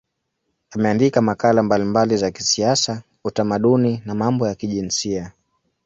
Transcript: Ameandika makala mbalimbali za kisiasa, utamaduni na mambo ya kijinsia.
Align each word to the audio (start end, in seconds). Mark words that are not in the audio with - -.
Ameandika 0.71 1.21
makala 1.21 1.63
mbalimbali 1.63 2.17
za 2.17 2.31
kisiasa, 2.31 3.03
utamaduni 3.23 4.01
na 4.05 4.15
mambo 4.15 4.47
ya 4.47 4.55
kijinsia. 4.55 5.31